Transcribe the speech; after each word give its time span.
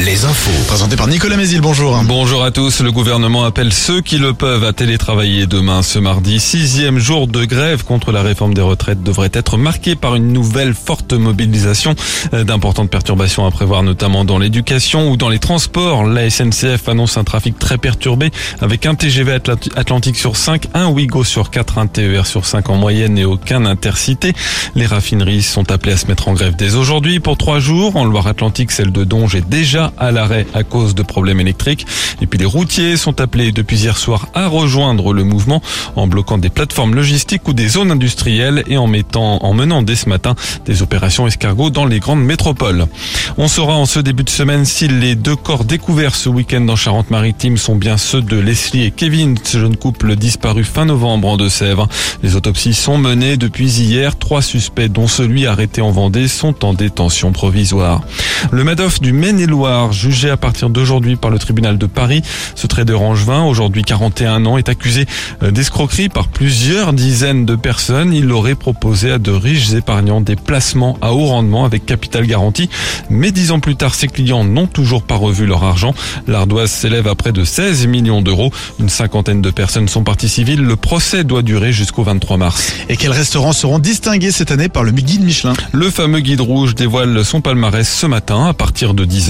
Les 0.00 0.24
infos. 0.24 0.50
Présenté 0.68 0.94
par 0.96 1.08
Nicolas 1.08 1.36
Mézil, 1.36 1.60
bonjour. 1.60 2.00
Bonjour 2.04 2.44
à 2.44 2.50
tous. 2.52 2.80
Le 2.80 2.92
gouvernement 2.92 3.44
appelle 3.44 3.72
ceux 3.72 4.00
qui 4.00 4.16
le 4.18 4.32
peuvent 4.32 4.62
à 4.64 4.72
télétravailler 4.72 5.46
demain, 5.46 5.82
ce 5.82 5.98
mardi. 5.98 6.38
Sixième 6.38 6.98
jour 7.00 7.26
de 7.26 7.44
grève 7.44 7.82
contre 7.84 8.12
la 8.12 8.22
réforme 8.22 8.54
des 8.54 8.60
retraites 8.62 9.02
devrait 9.02 9.30
être 9.32 9.56
marqué 9.56 9.96
par 9.96 10.14
une 10.14 10.32
nouvelle 10.32 10.72
forte 10.74 11.12
mobilisation. 11.14 11.96
Euh, 12.32 12.44
D'importantes 12.44 12.90
perturbations 12.90 13.44
à 13.44 13.50
prévoir, 13.50 13.82
notamment 13.82 14.24
dans 14.24 14.38
l'éducation 14.38 15.10
ou 15.10 15.16
dans 15.16 15.28
les 15.28 15.40
transports. 15.40 16.04
La 16.06 16.30
SNCF 16.30 16.88
annonce 16.88 17.16
un 17.18 17.24
trafic 17.24 17.58
très 17.58 17.76
perturbé 17.76 18.30
avec 18.60 18.86
un 18.86 18.94
TGV 18.94 19.32
Atlant- 19.32 19.68
Atlantique 19.76 20.16
sur 20.16 20.36
5, 20.36 20.68
un 20.74 20.86
Ouigo 20.86 21.24
sur 21.24 21.50
4, 21.50 21.78
un 21.78 21.86
TER 21.88 22.24
sur 22.26 22.46
5 22.46 22.70
en 22.70 22.76
moyenne 22.76 23.18
et 23.18 23.24
aucun 23.24 23.66
intercité. 23.66 24.32
Les 24.76 24.86
raffineries 24.86 25.42
sont 25.42 25.70
appelées 25.72 25.92
à 25.94 25.96
se 25.96 26.06
mettre 26.06 26.28
en 26.28 26.34
grève 26.34 26.54
dès 26.56 26.76
aujourd'hui 26.76 27.18
pour 27.18 27.36
trois 27.36 27.58
jours. 27.58 27.96
En 27.96 28.04
Loire-Atlantique, 28.04 28.70
celle 28.70 28.92
de 28.92 29.02
Donge 29.04 29.34
est 29.34 29.48
déjà 29.58 29.92
à 29.98 30.12
l'arrêt 30.12 30.46
à 30.54 30.62
cause 30.62 30.94
de 30.94 31.02
problèmes 31.02 31.40
électriques. 31.40 31.84
Et 32.20 32.28
puis 32.28 32.38
les 32.38 32.44
routiers 32.44 32.96
sont 32.96 33.20
appelés 33.20 33.50
depuis 33.50 33.76
hier 33.76 33.98
soir 33.98 34.28
à 34.32 34.46
rejoindre 34.46 35.12
le 35.12 35.24
mouvement 35.24 35.60
en 35.96 36.06
bloquant 36.06 36.38
des 36.38 36.48
plateformes 36.48 36.94
logistiques 36.94 37.48
ou 37.48 37.52
des 37.52 37.66
zones 37.66 37.90
industrielles 37.90 38.62
et 38.68 38.78
en 38.78 38.86
mettant, 38.86 39.42
en 39.42 39.54
menant 39.54 39.82
dès 39.82 39.96
ce 39.96 40.08
matin 40.08 40.36
des 40.64 40.80
opérations 40.82 41.26
escargots 41.26 41.70
dans 41.70 41.86
les 41.86 41.98
grandes 41.98 42.22
métropoles. 42.22 42.86
On 43.36 43.48
saura 43.48 43.74
en 43.74 43.84
ce 43.84 43.98
début 43.98 44.22
de 44.22 44.30
semaine 44.30 44.64
si 44.64 44.86
les 44.86 45.16
deux 45.16 45.34
corps 45.34 45.64
découverts 45.64 46.14
ce 46.14 46.28
week-end 46.28 46.68
en 46.68 46.76
Charente-Maritime 46.76 47.56
sont 47.56 47.74
bien 47.74 47.96
ceux 47.96 48.22
de 48.22 48.38
Leslie 48.38 48.84
et 48.84 48.92
Kevin, 48.92 49.36
ce 49.42 49.58
jeune 49.58 49.76
couple 49.76 50.14
disparu 50.14 50.62
fin 50.62 50.84
novembre 50.84 51.26
en 51.26 51.36
Deux-Sèvres. 51.36 51.88
Les 52.22 52.36
autopsies 52.36 52.74
sont 52.74 52.96
menées 52.96 53.36
depuis 53.36 53.80
hier. 53.80 54.16
Trois 54.16 54.42
suspects, 54.42 54.86
dont 54.88 55.08
celui 55.08 55.46
arrêté 55.46 55.80
en 55.80 55.90
Vendée, 55.90 56.28
sont 56.28 56.64
en 56.64 56.74
détention 56.74 57.32
provisoire. 57.32 58.02
Le 58.52 58.62
Madoff 58.62 59.00
du 59.00 59.12
Maine-et-Loire, 59.38 59.92
jugé 59.92 60.30
à 60.30 60.36
partir 60.36 60.68
d'aujourd'hui 60.68 61.14
par 61.14 61.30
le 61.30 61.38
tribunal 61.38 61.78
de 61.78 61.86
Paris, 61.86 62.22
ce 62.56 62.66
trader 62.66 62.94
angevin, 62.94 63.44
aujourd'hui 63.44 63.84
41 63.84 64.46
ans, 64.46 64.58
est 64.58 64.68
accusé 64.68 65.06
euh, 65.44 65.52
d'escroquerie 65.52 66.08
par 66.08 66.26
plusieurs 66.26 66.92
dizaines 66.92 67.46
de 67.46 67.54
personnes. 67.54 68.12
Il 68.12 68.32
aurait 68.32 68.56
proposé 68.56 69.12
à 69.12 69.18
de 69.18 69.30
riches 69.30 69.72
épargnants 69.74 70.20
des 70.20 70.34
placements 70.34 70.98
à 71.02 71.12
haut 71.12 71.26
rendement 71.26 71.64
avec 71.64 71.86
capital 71.86 72.26
garanti. 72.26 72.68
Mais 73.10 73.30
dix 73.30 73.52
ans 73.52 73.60
plus 73.60 73.76
tard, 73.76 73.94
ses 73.94 74.08
clients 74.08 74.42
n'ont 74.42 74.66
toujours 74.66 75.04
pas 75.04 75.14
revu 75.14 75.46
leur 75.46 75.62
argent. 75.62 75.94
L'ardoise 76.26 76.72
s'élève 76.72 77.06
à 77.06 77.14
près 77.14 77.30
de 77.30 77.44
16 77.44 77.86
millions 77.86 78.22
d'euros. 78.22 78.50
Une 78.80 78.88
cinquantaine 78.88 79.40
de 79.40 79.50
personnes 79.50 79.86
sont 79.86 80.02
parties 80.02 80.28
civiles. 80.28 80.62
Le 80.62 80.74
procès 80.74 81.22
doit 81.22 81.42
durer 81.42 81.70
jusqu'au 81.70 82.02
23 82.02 82.38
mars. 82.38 82.72
Et 82.88 82.96
quels 82.96 83.12
restaurants 83.12 83.52
seront 83.52 83.78
distingués 83.78 84.32
cette 84.32 84.50
année 84.50 84.68
par 84.68 84.82
le 84.82 84.90
guide 84.90 85.22
Michelin? 85.22 85.52
Le 85.70 85.90
fameux 85.90 86.20
guide 86.20 86.40
rouge 86.40 86.74
dévoile 86.74 87.24
son 87.24 87.40
palmarès 87.40 87.88
ce 87.88 88.06
matin 88.06 88.46
à 88.46 88.52
partir 88.52 88.94
de 88.94 89.04
10h. 89.04 89.27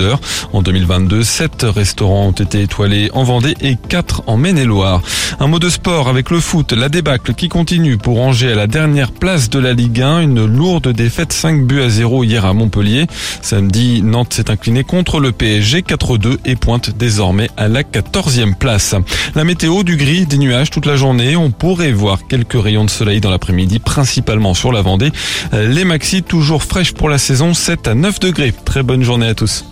En 0.53 0.63
2022, 0.63 1.23
7 1.23 1.67
restaurants 1.69 2.29
ont 2.29 2.33
été 2.33 2.63
étoilés 2.63 3.11
en 3.13 3.25
Vendée 3.25 3.55
et 3.61 3.77
4 3.77 4.25
en 4.27 4.37
Maine-et-Loire. 4.37 5.03
Un 5.41 5.47
mot 5.47 5.59
de 5.59 5.69
sport 5.69 6.09
avec 6.09 6.31
le 6.31 6.41
foot, 6.41 6.73
la 6.73 6.89
débâcle 6.89 7.35
qui 7.35 7.49
continue 7.49 7.99
pour 7.99 8.21
Angers 8.21 8.53
à 8.53 8.57
la 8.57 8.67
dernière 8.67 9.13
place 9.13 9.51
de 9.51 9.59
la 9.59 9.73
Ligue 9.73 10.03
1. 10.03 10.21
Une 10.21 10.45
lourde 10.47 10.89
défaite 10.89 11.33
5 11.33 11.67
buts 11.67 11.83
à 11.83 11.89
0 11.89 12.25
hier 12.25 12.45
à 12.45 12.53
Montpellier. 12.53 13.07
Samedi, 13.43 14.03
Nantes 14.03 14.35
s'est 14.35 14.51
incliné 14.51 14.85
contre 14.85 15.21
le 15.21 15.33
PSG 15.33 15.81
4-2 15.83 16.39
et 16.45 16.57
pointe 16.57 16.97
désormais 16.97 17.51
à 17.57 17.69
la 17.69 17.83
14e 17.83 18.55
place. 18.55 18.95
La 19.35 19.45
météo 19.45 19.83
du 19.83 19.97
gris, 19.97 20.27
des 20.27 20.39
nuages 20.39 20.71
toute 20.71 20.87
la 20.87 20.97
journée. 20.97 21.37
On 21.37 21.51
pourrait 21.51 21.93
voir 21.93 22.27
quelques 22.29 22.61
rayons 22.61 22.85
de 22.85 22.91
soleil 22.91 23.21
dans 23.21 23.31
l'après-midi, 23.31 23.79
principalement 23.79 24.55
sur 24.55 24.73
la 24.73 24.83
Vendée. 24.83 25.13
Les 25.53 25.85
maxis 25.85 26.23
toujours 26.23 26.63
fraîches 26.63 26.93
pour 26.93 27.09
la 27.09 27.19
saison, 27.19 27.55
7 27.55 27.89
à 27.89 27.95
9 27.95 28.21
degrés. 28.21 28.55
Très 28.65 28.83
bonne 28.83 29.03
journée 29.03 29.27
à 29.27 29.35
tous. 29.35 29.65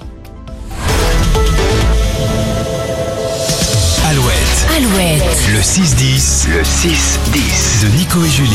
Alouette, 4.76 5.22
Alouette, 5.22 5.48
le 5.54 5.60
6-10. 5.60 6.48
Le 6.50 6.62
6-10. 6.62 7.82
De 7.82 7.96
Nico 7.96 8.22
et 8.22 8.28
Julie. 8.28 8.50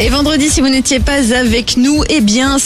Et 0.00 0.08
vendredi, 0.08 0.48
si 0.48 0.62
vous 0.62 0.70
n'étiez 0.70 1.00
pas 1.00 1.34
avec 1.34 1.76
nous, 1.76 2.02
eh 2.08 2.22
bien, 2.22 2.58